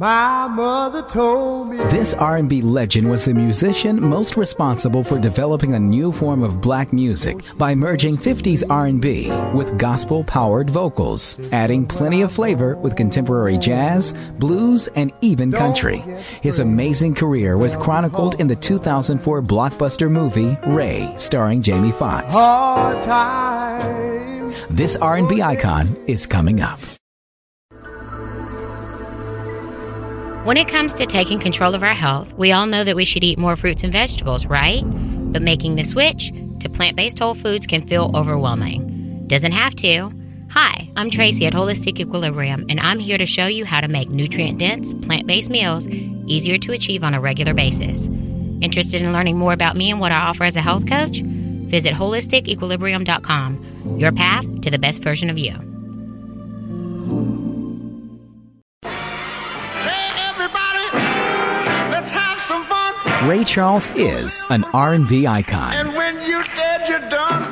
My 0.00 0.46
mother 0.46 1.02
told 1.02 1.70
me 1.70 1.76
This 1.90 2.14
R&B 2.14 2.62
legend 2.62 3.10
was 3.10 3.24
the 3.24 3.34
musician 3.34 4.00
most 4.00 4.36
responsible 4.36 5.02
for 5.02 5.18
developing 5.18 5.74
a 5.74 5.80
new 5.80 6.12
form 6.12 6.44
of 6.44 6.60
black 6.60 6.92
music 6.92 7.36
by 7.58 7.74
merging 7.74 8.16
50s 8.16 8.62
R&B 8.70 9.30
with 9.52 9.76
gospel-powered 9.78 10.70
vocals, 10.70 11.38
adding 11.50 11.86
plenty 11.86 12.22
of 12.22 12.32
flavor 12.32 12.76
with 12.76 12.96
contemporary 12.96 13.58
jazz, 13.58 14.14
blues, 14.38 14.88
and 14.94 15.12
even 15.22 15.50
country. 15.50 16.04
His 16.40 16.60
amazing 16.60 17.16
career 17.16 17.58
was 17.58 17.76
chronicled 17.76 18.40
in 18.40 18.46
the 18.46 18.56
2004 18.56 19.42
blockbuster 19.42 20.10
movie 20.10 20.56
Ray, 20.68 21.12
starring 21.18 21.62
Jamie 21.62 21.92
Foxx. 21.92 22.34
This 24.70 24.94
R&B 24.96 25.42
icon 25.42 25.96
is 26.06 26.26
coming 26.26 26.60
up. 26.60 26.78
When 30.44 30.56
it 30.56 30.68
comes 30.68 30.94
to 30.94 31.04
taking 31.04 31.38
control 31.38 31.74
of 31.74 31.82
our 31.82 31.92
health, 31.92 32.32
we 32.32 32.50
all 32.50 32.64
know 32.64 32.82
that 32.82 32.96
we 32.96 33.04
should 33.04 33.22
eat 33.22 33.38
more 33.38 33.56
fruits 33.56 33.84
and 33.84 33.92
vegetables, 33.92 34.46
right? 34.46 34.82
But 34.82 35.42
making 35.42 35.76
the 35.76 35.84
switch 35.84 36.32
to 36.60 36.70
plant 36.70 36.96
based 36.96 37.18
whole 37.18 37.34
foods 37.34 37.66
can 37.66 37.86
feel 37.86 38.10
overwhelming. 38.14 39.26
Doesn't 39.26 39.52
have 39.52 39.74
to. 39.76 40.10
Hi, 40.52 40.88
I'm 40.96 41.10
Tracy 41.10 41.44
at 41.44 41.52
Holistic 41.52 42.00
Equilibrium, 42.00 42.64
and 42.70 42.80
I'm 42.80 42.98
here 42.98 43.18
to 43.18 43.26
show 43.26 43.48
you 43.48 43.66
how 43.66 43.82
to 43.82 43.88
make 43.88 44.08
nutrient 44.08 44.58
dense, 44.58 44.94
plant 44.94 45.26
based 45.26 45.50
meals 45.50 45.86
easier 45.86 46.56
to 46.56 46.72
achieve 46.72 47.04
on 47.04 47.12
a 47.12 47.20
regular 47.20 47.52
basis. 47.52 48.06
Interested 48.62 49.02
in 49.02 49.12
learning 49.12 49.36
more 49.36 49.52
about 49.52 49.76
me 49.76 49.90
and 49.90 50.00
what 50.00 50.10
I 50.10 50.20
offer 50.20 50.44
as 50.44 50.56
a 50.56 50.62
health 50.62 50.88
coach? 50.88 51.20
Visit 51.20 51.92
holisticequilibrium.com, 51.92 53.98
your 53.98 54.12
path 54.12 54.62
to 54.62 54.70
the 54.70 54.78
best 54.78 55.02
version 55.02 55.28
of 55.28 55.38
you. 55.38 55.52
Ray 63.24 63.44
Charles 63.44 63.90
is 63.96 64.42
an 64.48 64.64
R&B 64.72 65.26
icon. 65.26 65.92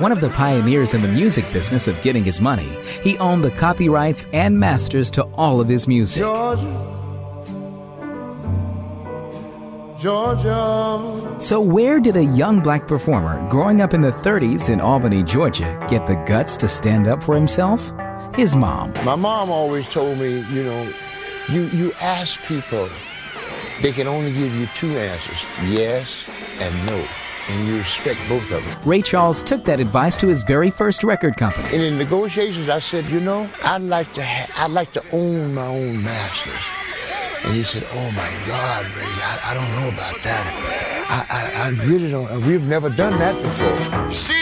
One 0.00 0.12
of 0.12 0.22
the 0.22 0.30
pioneers 0.30 0.94
in 0.94 1.02
the 1.02 1.08
music 1.08 1.52
business 1.52 1.86
of 1.86 2.00
getting 2.00 2.25
his 2.25 2.41
money, 2.41 2.70
he 3.02 3.19
owned 3.19 3.44
the 3.44 3.50
copyrights 3.50 4.27
and 4.33 4.58
masters 4.58 5.10
to 5.10 5.25
all 5.34 5.60
of 5.60 5.69
his 5.69 5.86
music. 5.86 6.22
Georgia. 6.22 6.94
Georgia. 10.00 11.36
So 11.38 11.60
where 11.60 12.00
did 12.00 12.16
a 12.16 12.25
young 12.25 12.60
black 12.60 12.86
performer 12.86 13.47
growing 13.50 13.82
up 13.82 13.92
in 13.92 14.00
the 14.00 14.12
30s 14.12 14.70
in 14.70 14.80
Albany, 14.80 15.22
Georgia, 15.22 15.84
get 15.91 16.06
the 16.06 16.16
guts 16.27 16.56
to 16.58 16.69
stand 16.70 17.06
up 17.06 17.22
for 17.22 17.34
himself? 17.34 17.92
His 18.34 18.56
mom. 18.56 18.94
My 19.05 19.16
mom 19.16 19.50
always 19.50 19.86
told 19.86 20.16
me, 20.16 20.38
you 20.50 20.64
know, 20.64 20.94
you, 21.50 21.66
you 21.66 21.92
ask 22.00 22.42
people, 22.44 22.88
they 23.81 23.93
can 23.93 24.07
only 24.07 24.33
give 24.33 24.55
you 24.55 24.67
two 24.75 24.91
answers, 24.97 25.47
yes 25.65 26.27
and 26.61 26.87
no. 26.87 27.07
And 27.51 27.67
you 27.67 27.79
respect 27.79 28.21
both 28.29 28.51
of 28.51 28.62
them. 28.62 28.79
Ray 28.84 29.01
Charles 29.01 29.43
took 29.43 29.65
that 29.65 29.81
advice 29.81 30.19
to 30.19 30.27
his 30.27 30.43
very 30.43 30.71
first 30.71 31.03
record 31.03 31.37
company. 31.37 31.69
And 31.73 31.83
in 31.83 31.97
negotiations, 31.97 32.69
I 32.69 32.79
said, 32.79 33.09
you 33.09 33.21
know, 33.21 33.49
I'd 33.62 33.81
like 33.81 34.12
to, 34.15 34.23
ha- 34.23 34.53
I'd 34.56 34.71
like 34.71 34.93
to 34.93 35.05
own 35.12 35.55
my 35.55 35.67
own 35.67 36.03
masters. 36.05 36.62
And 37.45 37.56
he 37.56 37.62
said, 37.62 37.87
oh 37.91 38.11
my 38.11 38.47
God, 38.47 38.84
Ray, 38.95 39.03
I, 39.06 39.41
I 39.47 39.55
don't 39.55 39.81
know 39.81 39.89
about 39.89 40.23
that. 40.25 40.95
I, 41.09 41.65
I, 41.65 41.69
I 41.69 41.87
really 41.87 42.11
don't, 42.11 42.47
we've 42.47 42.67
never 42.67 42.91
done 42.91 43.19
that 43.19 43.41
before. 43.41 44.12
See 44.12 44.38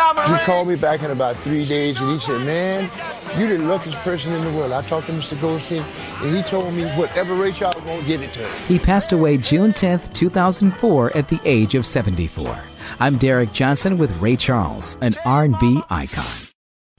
He 0.00 0.44
called 0.46 0.68
me 0.68 0.76
back 0.76 1.02
in 1.02 1.10
about 1.10 1.42
three 1.42 1.66
days 1.66 2.00
and 2.00 2.10
he 2.10 2.18
said, 2.18 2.40
Man, 2.46 2.90
you're 3.38 3.48
the 3.48 3.58
luckiest 3.58 3.98
person 3.98 4.32
in 4.32 4.42
the 4.44 4.52
world. 4.52 4.72
I 4.72 4.86
talked 4.86 5.06
to 5.08 5.12
Mr. 5.12 5.38
Goldstein 5.40 5.82
and 5.82 6.34
he 6.34 6.42
told 6.42 6.72
me 6.72 6.84
whatever 6.92 7.34
Ray 7.34 7.52
Charles 7.52 7.82
won't 7.84 8.06
give 8.06 8.22
it 8.22 8.32
to 8.34 8.40
him. 8.40 8.66
He 8.66 8.78
passed 8.78 9.12
away 9.12 9.36
June 9.36 9.72
10th, 9.72 10.12
2004 10.14 11.16
at 11.16 11.28
the 11.28 11.40
age 11.44 11.74
of 11.74 11.84
74. 11.84 12.62
I'm 12.98 13.18
Derek 13.18 13.52
Johnson 13.52 13.98
with 13.98 14.10
Ray 14.20 14.36
Charles, 14.36 14.96
an 15.02 15.16
R&B 15.24 15.82
icon. 15.90 16.48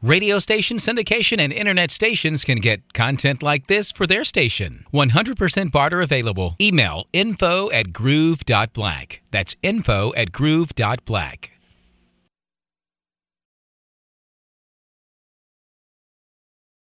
Radio 0.01 0.39
station 0.39 0.77
syndication 0.77 1.39
and 1.39 1.53
internet 1.53 1.91
stations 1.91 2.43
can 2.43 2.57
get 2.57 2.93
content 2.93 3.43
like 3.43 3.67
this 3.67 3.91
for 3.91 4.07
their 4.07 4.23
station. 4.23 4.85
100% 4.93 5.71
barter 5.71 6.01
available. 6.01 6.55
Email 6.59 7.05
info 7.13 7.69
at 7.71 7.93
groove.black. 7.93 9.21
That's 9.31 9.55
info 9.61 10.11
at 10.15 10.31
groove.black. 10.31 11.60